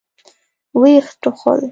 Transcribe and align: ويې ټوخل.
ويې 0.79 1.01
ټوخل. 1.21 1.61